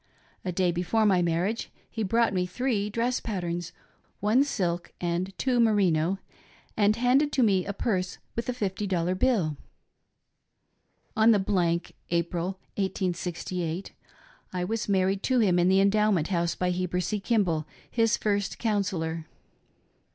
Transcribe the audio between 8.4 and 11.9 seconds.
a $y> bill. On the